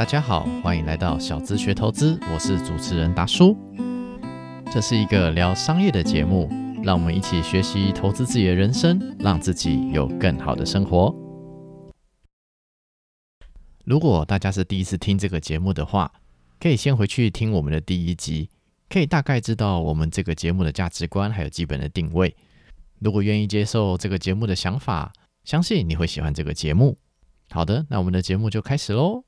[0.00, 3.54] 大家好，欢迎来到小资学投资，我是主持人达叔。
[4.72, 6.48] 这是一个聊商业的节目，
[6.82, 11.14] 让我们一起学习投资自己的人生，让自己有更好的生活。
[13.84, 16.10] 如果大家是第一次听这个节目的话，
[16.58, 18.48] 可以先回去听我们的第一集，
[18.88, 22.34] 可以大概知道我们这个节目的价值观还有基本的定位。
[23.00, 25.12] 如果愿意接受这个节目的想法，
[25.44, 26.96] 相信你会喜欢这个节目。
[27.50, 29.24] 好的，那我们的节目就开始喽。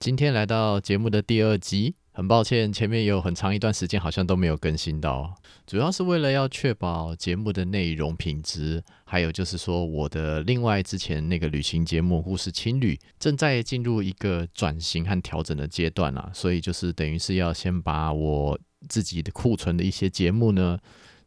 [0.00, 5.34] 今天来到节目的第二集，很抱歉前面有很长一段时间好像都没有更新到，
[5.66, 20.78] 主要是为了要确保节目的内容品质，还有就是说我的另外之前那个旅行节目《故事青旅》正在进入一个转型和调整的阶段啊，所以就是等于是要先把我自己的库存的一些节目呢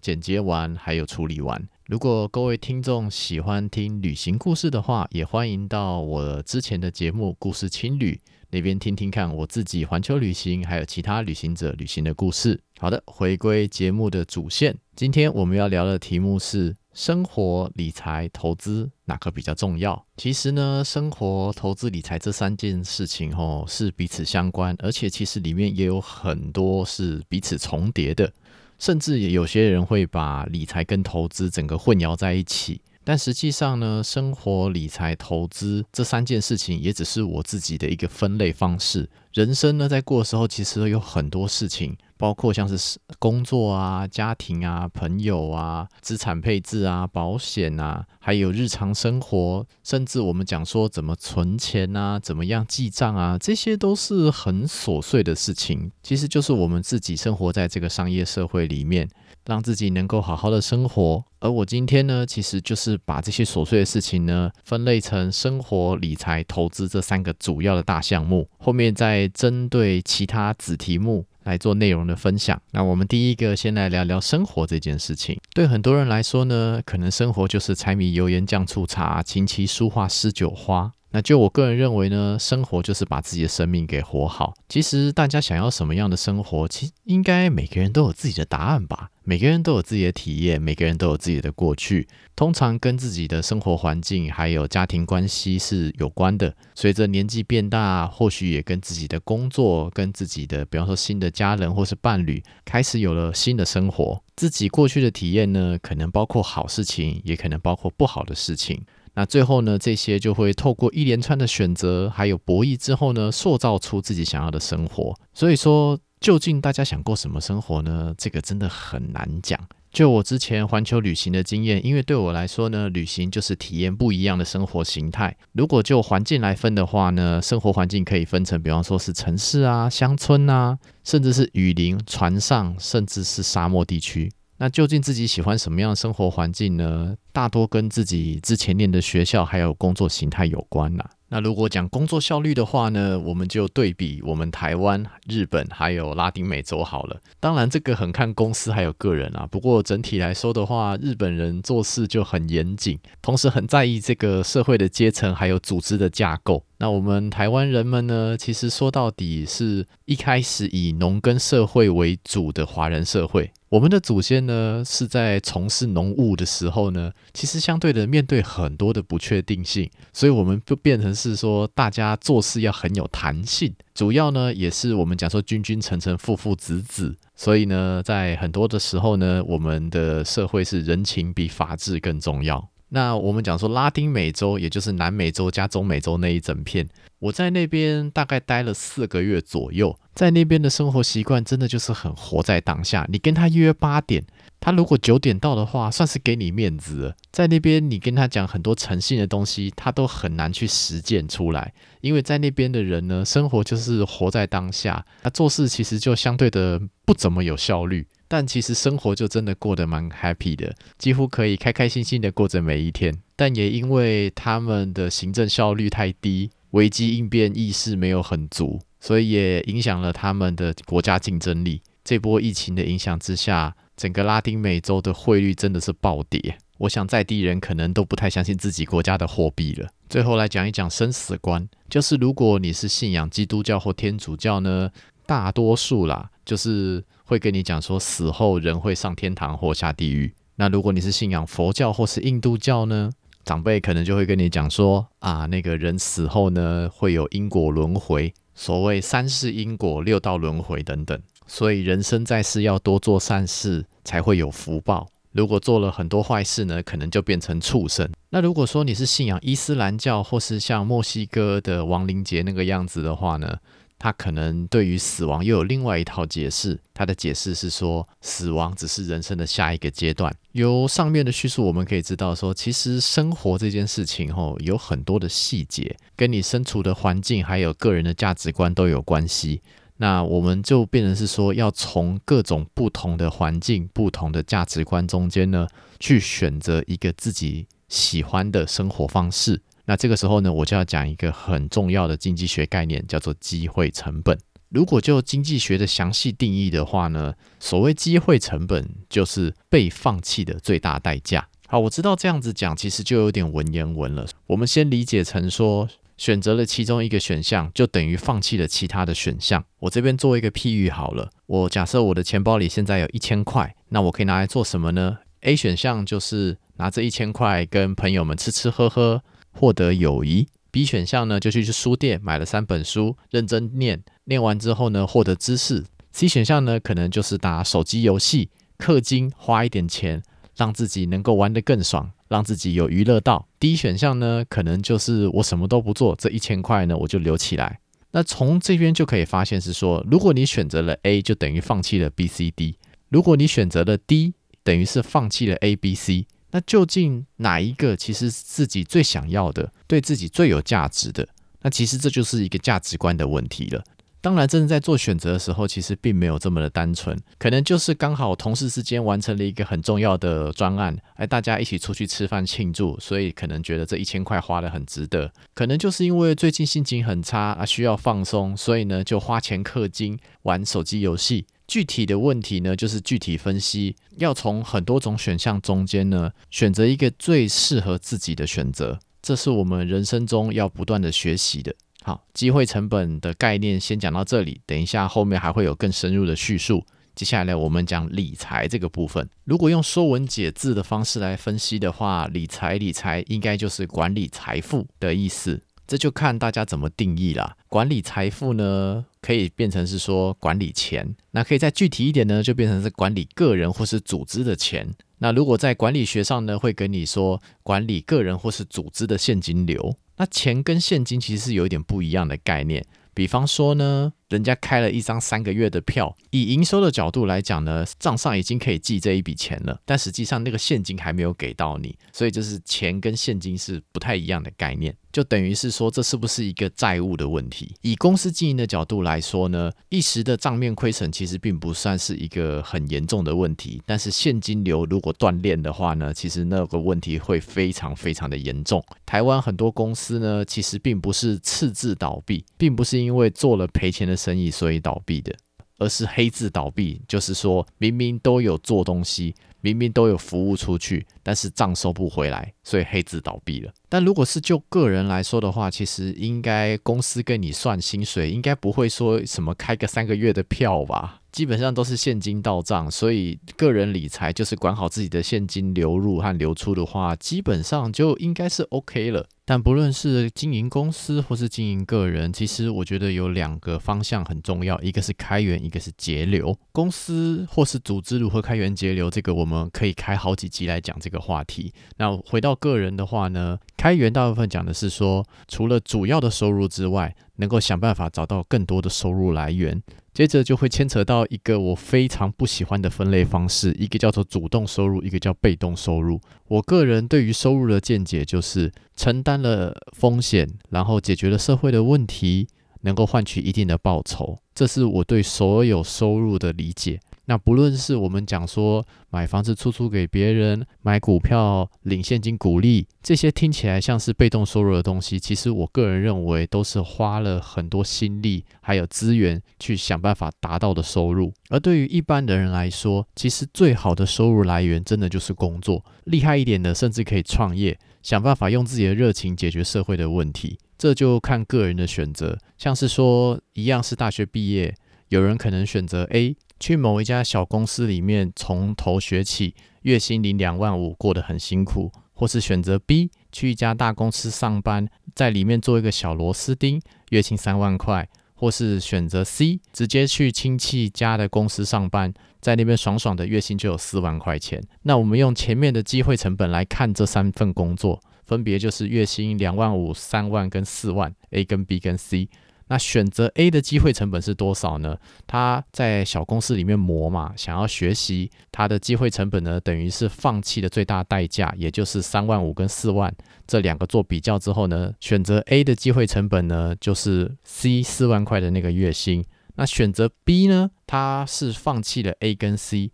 [0.02, 1.64] 剪接完，还有处理完。
[1.86, 8.20] 如果各位听众喜欢听旅行故事的话，也欢迎到我之前的节目《故事青旅》
[8.54, 12.62] 那边听听看我自己环球旅行，还有其他旅行者旅行的故事。
[12.78, 20.06] 好的，回归节目的主线，今天我们要聊的题目是生活、理财、投资哪个比较重要？
[20.18, 28.32] 其实呢，生活、投资、理财这三件事情哦是彼此相关，而且其实里面也有很多是彼此重叠的。
[28.78, 39.10] 甚至也有些人会把理财跟投资整个混淆在一起，但实际上呢，生活、理财、投资这三件事情也只是我自己的一个分类方式。
[39.34, 41.98] 人生呢，在过的时候，其实有很多事情。
[42.16, 55.92] 包括像是工作啊、家庭啊、朋友啊、资产配置啊、保险啊，还有日常生活，甚至我们讲说怎么存钱啊、怎么样记账啊，这些都是很琐碎的事情。
[56.02, 59.10] 其实就是我们自己生活在这个商业社会里面，
[59.46, 61.24] 让自己能够好好的生活。
[61.40, 71.26] 而我今天呢，其实就是把这些琐碎的事情呢，分类成生活、理财、投资这三个主要的大项目，后面再针对其他子题目。
[71.44, 72.58] 来做内容的分享。
[72.72, 75.38] 那我们第一个先来聊聊生活这件事情。
[75.54, 80.94] 对很多人来说呢，可能生活就是柴米油盐酱醋茶、琴棋书画诗酒花。
[81.14, 84.56] 那就我个人认为呢，生活就是把自己的生命给活好。
[84.68, 89.12] 其实大家想要什么样的生活，其实应该每个人都有自己的答案吧。
[89.24, 96.54] 每个人都有自己的体验，每个人都有自己的过去，通常跟自己的生活环境还有家庭关系是有关的。
[96.74, 104.22] 随着年纪变大，或许也跟自己的工作、跟自己的，比方说新的家人或是伴侣，开始有了新的生活。
[104.36, 108.84] 自己过去的体验呢，可能包括好事情，也可能包括不好的事情。
[109.16, 115.16] 那最后呢，这些就会透过一连串的选择，还有博弈之后呢，塑造出自己想要的生活。
[115.34, 118.14] 所以说，究竟大家想过什么生活呢？
[118.18, 119.60] 这个真的很难讲。
[119.92, 125.38] 就我之前环球旅行的经验，因为对我来说呢，旅行就是体验不一样的生活形态。
[125.52, 134.32] 如果就环境来分的话呢，生活环境可以分成，比方说是城市啊、乡村啊，甚至是雨林、船上，甚至是沙漠地区。
[134.64, 137.18] 那究竟自己喜欢什么样的生活环境呢？
[137.34, 141.10] 大多跟自己之前念的学校还有工作形态有关啦。
[141.28, 147.20] 那如果讲工作效率的话呢，我们就对比我们台湾、日本还有拉丁美洲好了。
[147.42, 149.46] 当然，这个很看公司还有个人啊。
[149.52, 156.64] 不过整体来说的话，日本人做事就很严谨，同时很在意这个社会的阶层还有组织的架构。
[156.78, 163.52] 那我们台湾人们呢，其实说到底是一开始以农耕社会为主的华人社会。
[163.74, 173.74] 我们的祖先呢，是在从事农务的时候呢，其实相对的面对很多的不确定性，所以我们就变成是说，大家做事要很有弹性。
[173.96, 182.70] 主要呢，也是我们讲说君君臣臣父父子子，所以呢，在很多的时候呢，我们的社会是人情比法治更重要。
[182.90, 186.88] 那我们讲说拉丁美洲，也就是南美洲加中美洲那一整片，
[187.24, 193.08] 我在那边大概待了四个月左右，在那边的生活习惯真的就是很活在当下。
[193.10, 194.22] 你跟他约八点，
[194.60, 197.16] 他如果九点到的话，算是给你面子。
[197.32, 208.06] 在那边你跟他讲很多诚信的东西，他都很难去实践出来，因为在那边的人呢，生活就是活在当下，他做事其实就相对的不怎么有效率。
[208.28, 213.18] 但其实生活就真的过得蛮 happy 的，几乎可以开开心心的过着每一天。
[213.38, 221.82] 但也因为他们的行政效率太低，危机应变意识没有很足，所以也影响了他们的国家竞争力。
[222.04, 226.58] 这波疫情的影响之下，整个拉丁美洲的汇率真的是暴跌。
[226.80, 229.90] 我想在地人可能都不太相信自己国家的货币了。
[230.10, 234.92] 最后来讲一讲生死观，就是如果你是信仰基督教或天主教呢，
[235.26, 237.04] 大多数啦，就是。
[237.26, 240.36] 会跟你讲说死后人会上天堂或下地狱。
[240.58, 243.10] 那如果你是信仰佛教或是印度教呢？
[243.46, 248.34] 长辈可能就会跟你讲说啊，那个人死后呢会有因果轮回。
[248.56, 251.20] 所谓三世因果、六道轮回等等。
[251.48, 255.08] 所以人生在世要多做善事，才会有福报。
[255.32, 258.10] 如果做了很多坏事呢，可能就变成畜生。
[258.30, 263.58] 那如果说你是信仰伊斯兰教，或是像墨西哥的亡灵节那个样子的话呢？
[264.04, 266.78] 他可能对于死亡又有另外一套解释。
[266.94, 270.36] 他的解释是说，死亡只是人生的下一个阶段。
[270.52, 279.62] 由上面的叙述，我们可以知道说，其实生活这件事情，吼，有很多的细节，跟你身处的环境还有个人的价值观都有关系。
[279.96, 285.66] 那我们就变成是说，要从各种不同的环境、不同的价值观中间呢，
[286.02, 289.62] 去选择一个自己喜欢的生活方式。
[289.86, 294.38] 那这个时候呢，我就要讲一个很重要的经济学概念，叫做机会成本。
[294.70, 301.48] 如果就经济学的详细定义的话呢，所谓机会成本就是被放弃的最大代价。
[301.68, 304.28] 好，我知道这样子讲其实就有点文言文了。
[304.48, 305.88] 我们先理解成说，
[306.18, 309.64] 选择了其中一个选项，就等于放弃了其他的选项。
[309.80, 319.22] 我这边做一个譬喻好了，我假设我的钱包里现在有一千块，那我可以拿来做什么呢？A 选项就是拿这一千块跟朋友们吃吃喝喝。
[319.54, 325.86] 获得友谊，B 选项呢就去去书店买了三本书，认真念，念完之后呢获得知识。
[326.12, 330.22] C 选项呢可能就是打手机游戏，氪金花一点钱，
[330.56, 333.48] 让自己能够玩得更爽，让自己有娱乐到。
[333.60, 337.80] D 选项呢可能就是我什么都不做，这一千块呢我就留起来。
[338.12, 342.76] 那从这边就可以发现是说，如果你选择了 A，就等于放弃了 B、C、D；
[343.10, 346.28] 如果你选择了 D，等于是放弃了 A、B、C。
[346.54, 351.28] 那究竟哪一个其实是自己最想要的，对自己最有价值的？
[351.64, 353.84] 那其实这就是一个价值观的问题了。
[354.22, 365.30] 当然，真的在做选择的时候，其实并没有这么的单纯，可能就是刚好同事之间完成了一个很重要的专案，哎，大家一起出去吃饭庆祝，所以可能觉得这一千块花的很值得。
[365.54, 371.46] 可能就是因为最近心情很差啊，需要放松，所以呢就花钱氪金玩手机游戏。
[371.68, 381.74] 具体的问题呢，就是具体分析，要从很多种选项中间呢，选择一个最适合自己的选择，这是我们人生中要不断的学习的。
[382.04, 386.84] 好，机会成本的概念先讲到这里，等一下后面还会有更深入的叙述。
[387.16, 395.62] 接下来我们讲理财这个部分，如果用说文解字的方式来分析的话，理财理财应该就是管理财富的意思。
[395.86, 397.56] 这就看大家怎么定义啦。
[397.68, 404.94] 管理财富呢，可以变成是说管理钱，那可以再具体一点呢，就变成是管理个人或是组织的钱。
[405.20, 409.96] 那如果在管理学上呢，会跟你说管理个人或是组织的现金流。
[410.18, 412.86] 那钱跟现金其实是有一点不一样的概念。
[413.16, 427.74] 比方说呢，人家开了一张三个月的票，以营收的角度来讲呢，账上已经可以记这一笔钱了，但实际上那个现金还没有给到你，所以就是钱跟现金是不太一样的概念，就等于是说这是不是一个债务的问题？
[427.82, 438.84] 以公司经营的角度来说呢，一时的账面亏损其实并不算是一个很严重的问题，但是现金流如果断裂的话呢，其实那个问题会非常非常的严重。
[439.06, 445.32] 台湾很多公司呢，其实并不是赤字倒闭，并不是因为做了赔钱的生意所以倒闭的，
[445.78, 453.72] 而是黑字倒闭，就是说明明都有做东西，明明都有服务出去，但是账收不回来，所以黑字倒闭了。
[453.88, 461.22] 但如果是就个人来说的话，其实应该公司跟你算薪水，应该不会说什么开个三个月的票吧。
[461.34, 469.28] 基本上都是现金到账，所以个人理财就是管好自己的现金流入和流出的话，基本上就应该是 OK 了。
[469.44, 476.56] 但不论是经营公司或是经营个人，其实我觉得有两个方向很重要，一个是开源，一个是节流。
[476.72, 481.74] 公司或是组织如何开源节流，这个我们可以开好几集来讲这个话题。
[481.98, 489.82] 那回到个人的话呢，开源大部分讲的是说，除了主要的收入之外，能够想办法找到更多的收入来源。
[490.14, 496.22] 接着就会牵扯到一个我非常不喜欢的分类方式，一个叫做主动收入，一个叫被动收入。
[496.48, 502.48] 我个人对于收入的见解就是承担了风险，然后解决了社会的问题，
[502.82, 507.00] 能够换取一定的报酬，这是我对所有收入的理解。
[507.26, 521.32] 那不论是我们讲说买房子出租给别人、买股票领现金股利，这些听起来像是被动收入的东西，其实我个人认为都是花了很多心力还有资源去想办法达到的收入。
[521.50, 530.58] 而对于一般的人来说，其实最好的收入来源真的就是工作，厉害一点的甚至可以创业，想办法用自己的热情解决社会的问题。
[530.78, 534.76] 这就看个人的选择，像是说一样是大学毕业，
[535.14, 536.36] 有人可能选择 A。
[536.60, 539.54] 去某一家小公司里面从头学起，
[539.84, 554.64] 月薪领两万五，过得很辛苦；或是选择 B，去一家大公司上班，在里面做一个小螺丝钉，月薪三万块；或是选择 C，直接去亲戚家的公司上班，在那边爽爽的月薪就有四万块钱。
[554.82, 562.30] 那我们用前面的机会成本来看这三份工作，分别就是月薪两万五、三万跟四万，A 跟 B 跟 C。
[562.74, 564.98] 那选择 A 的机会成本是多少呢？
[565.28, 573.14] 他在小公司里面磨嘛，想要学习，他的机会成本呢，等于是放弃的最大代价，也就是三万五跟四万
[573.46, 579.24] 这两个做比较之后呢，选择 A 的机会成本呢，就是 C 四万块的那个月薪。
[579.54, 582.92] 那选择 B 呢，他是放弃了 A 跟 C，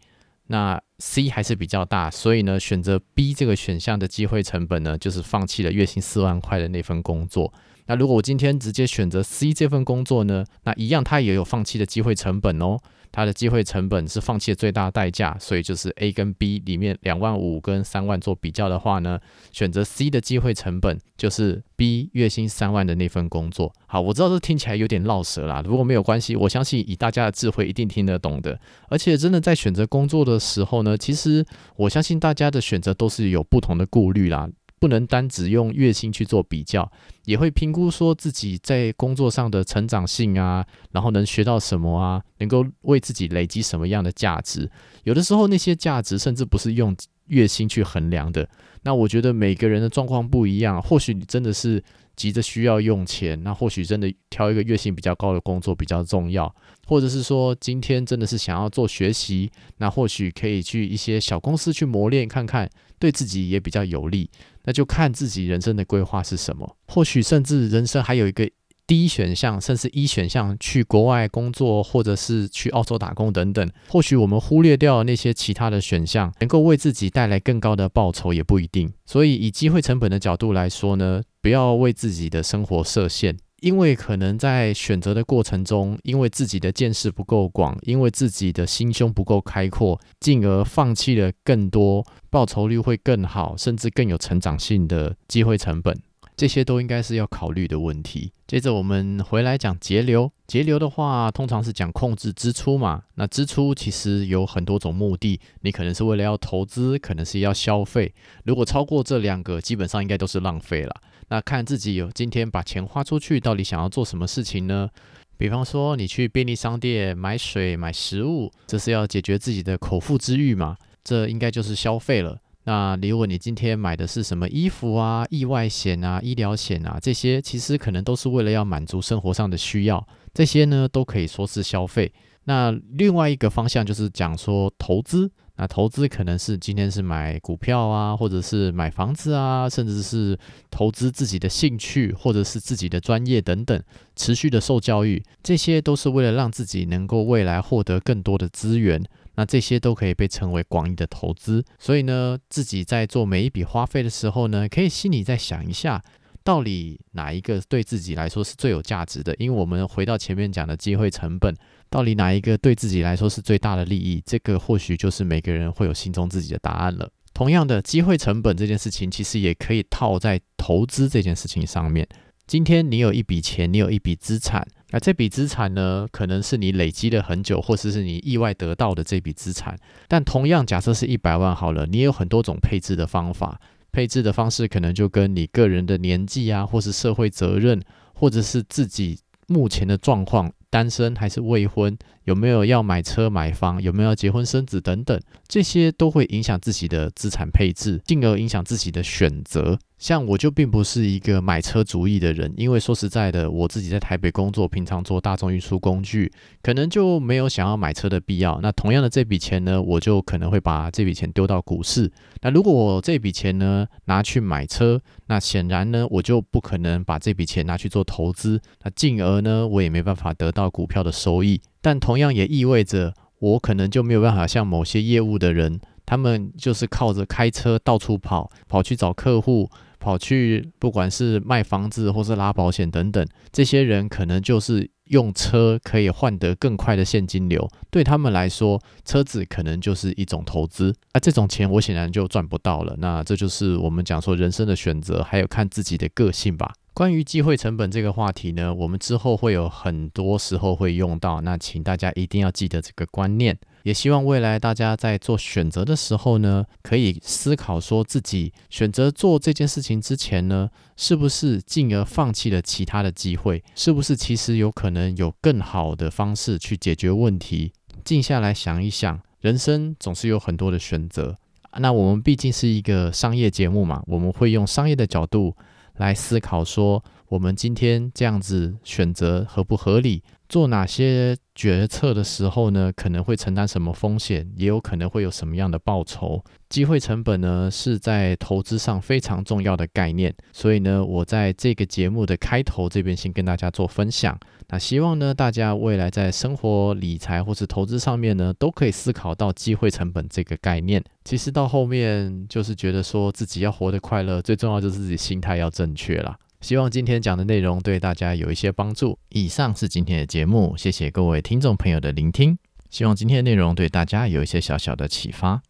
[0.48, 7.54] 那 C 还是比较大，所以呢，选择 B 这个选项的机会成本呢，就是放弃了月薪四万块的那份工作。
[7.90, 10.46] 那如果我今天直接选择 C 这份工作呢？
[10.64, 12.78] 那一样，它也有放弃的机会成本哦。
[13.12, 19.20] 它的机会成本是放弃的最大代价，所以就是 A 跟 B 里面两万五跟三万做比较的话呢，
[19.52, 23.74] 选择 C 的机会成本就是 B 月薪三万的那份工作。
[23.88, 28.60] 好，我知道这听起来有点绕舌啦，如果没有关系，我相信以大家的智慧一定听得懂的。
[28.90, 31.44] 而且真的在选择工作的时候呢，其实
[31.78, 34.48] 我相信大家的选择都是有不同的顾虑啦。
[34.80, 36.90] 不能单只用月薪去做比较，
[37.26, 44.70] 也会评估说自己在工作上的成长性啊，然后能学到什么啊，能够为自己累积什么样的价值。
[45.04, 46.96] 有的时候那些价值甚至不是用
[47.28, 48.50] 月薪去衡量的。
[48.84, 51.84] 那我觉得每个人的状况不一样，或许你真的是。
[52.20, 56.54] 急着需要用钱，那或许真的挑一个月薪比较高的工作比较重要，
[56.86, 64.30] 或者是说今天真的是想要做学习，那或许可以去一些小公司去磨练看看，对自己也比较有利。
[64.66, 68.52] 那就看自己人生的规划是什么，或许甚至人生还有一个。
[68.90, 78.92] 第一选项，甚至一选项去国外工作，或者是去澳洲打工等等，或许我们忽略掉那些其他的选项，能够为自己带来更高的报酬也不一定。
[79.06, 95.96] 所以，以机会成本的角度来说呢，不要为自己的生活设限，因为可能在选择的过程中，因为自己的见识不够广，因为自己的心胸不够开阔，进而放弃了更多报酬率会更好，甚至更有成长性的机会成本。
[96.40, 98.32] 这些都应该是要考虑的问题。
[98.48, 100.32] 接着我们回来讲节流。
[100.48, 103.04] 节流的话，通常是讲控制支出嘛。
[103.16, 108.14] 那支出其实有很多种目的，你可能是为了要投资，可能是要消费。
[108.46, 110.96] 如果超过这两个，基本上应该都是浪费了。
[111.28, 114.88] 那看自己有今天把钱花出去，到底想要做什么事情呢？
[115.36, 120.78] 比方说，你去便利商店买水、买食物，这是要解决自己的口腹之欲嘛？
[121.04, 122.40] 这应该就是消费了。
[122.70, 132.14] 那如果你今天买的是什么衣服啊、意外险啊、医疗险啊，这些其实可能都是为了要满足生活上的需要，这些呢都可以说是消费。
[132.44, 140.38] 那另外一个方向就是讲说投资，那投资可能是今天是买股票啊，或者是买房子啊，甚至是
[140.70, 143.82] 投资自己的兴趣或者是自己的专业等等，
[144.16, 149.04] 持续的受教育，这些都是为了让自己能够未来获得更多的资源。
[149.40, 156.04] 那这些都可以被称为广义的投资，所以呢，自己在做每一笔花费的时候呢，可以心里再想一下，
[156.44, 159.34] 到底哪一个对自己来说是最有价值的？
[159.36, 161.56] 因为我们回到前面讲的机会成本，
[161.90, 164.22] 到底哪一个对自己来说是最大的利益？
[164.26, 167.10] 这个或许就是每个人会有心中自己的答案了。
[167.34, 172.06] 同样的，机会成本这件事情，其实也可以套在投资这件事情上面。
[172.46, 179.78] 今天你有一笔钱，你有一笔资产，那这笔资产呢，可能是你累积了很久，或者是你意外得到的这笔资产。
[180.08, 183.60] 但同样，假设是一百万好了，你也有很多种配置的方法，
[183.92, 187.80] 配置的方式可能就跟你个人的年纪啊，或是社会责任，
[188.14, 190.52] 或者是自己目前的状况。
[190.72, 199.80] 单身还是未婚，有没有要买车买房，有没有要结婚生子等等，这些都会影响自己的资产配置，进而影响自己的选择。
[200.00, 206.32] 像我就并不是一个买车主义的人，因为说实在的，我自己在台北工作，平常做大众运输工具，
[206.64, 208.58] 可能就没有想要买车的必要。
[208.62, 212.10] 那同样的这笔钱呢，我就可能会把这笔钱丢到股市。
[212.42, 221.62] 那如果我这笔钱呢拿去买车，那显然呢我就不可能把这笔钱拿去做投资，那进而呢我也没办法得到股票的收益。
[221.82, 229.70] 但同样也意味着我可能就没有办法像某些业务的人，他们就是靠着开车到处跑，跑去找客户。
[230.00, 240.96] 跑去，不管是卖房子或是拉保险等等，这些人可能就是用车可以换得更快的现金流，对他们来说，车子可能就是一种投资。
[241.14, 242.96] 那这种钱我显然就赚不到了。
[242.98, 246.74] 那这就是我们讲说人生的选择，还有看自己的个性吧。
[246.94, 253.58] 关于机会成本这个话题呢，我们之后会有很多时候会用到，那请大家一定要记得这个观念。
[253.84, 263.64] 也希望未来大家在做选择的时候呢，可以思考说自己选择做这件事情之前呢，是不是进而放弃了其他的机会？
[263.76, 267.72] 是不是其实有可能有更好的方式去解决问题？
[268.04, 271.38] 静下来想一想，人生总是有很多的选择。
[271.78, 275.56] 那我们毕竟是一个商业节目嘛，我们会用商业的角度
[275.98, 280.24] 来思考说，我们今天这样子选择合不合理？
[280.48, 286.44] 做哪些决策的时候呢，可能会承担什么风险，也有可能会有什么样的报酬？
[286.70, 290.34] 机会成本呢，是在投资上非常重要的概念。
[290.52, 294.36] 所以呢，我在这个节目的开头这边先跟大家做分享。
[294.70, 301.04] 那希望呢，大家未来在生活理财或是投资上面呢，都可以思考到机会成本这个概念。
[301.24, 306.36] 其实到后面就是觉得说自己要活得快乐，最重要就是自己心态要正确啦。
[306.62, 309.18] 希望今天讲的内容对大家有一些帮助。
[309.30, 312.58] 以上是今天的节目，谢谢各位听众朋友的聆听。
[312.90, 315.62] 希望今天的内容对大家有一些小小的启发。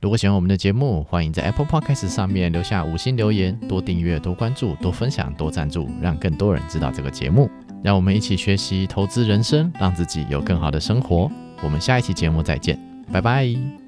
[0.00, 7.50] 如果喜欢我们的节目，欢迎在 Apple Podcast 上面留下五星留言，多订阅、多关注、多分享、多赞助，让更多人知道这个节目。
[7.82, 11.30] 让我们一起学习投资人生，让自己有更好的生活。
[11.62, 12.78] 我们下一期节目再见，
[13.10, 13.85] 拜拜。